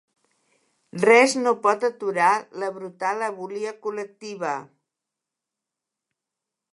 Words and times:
Res 1.03 1.35
no 1.41 1.51
pot 1.65 1.85
aturar 1.89 2.31
la 2.63 2.69
brutal 2.79 3.21
abúlia 3.27 3.75
col·lectiva. 3.87 4.57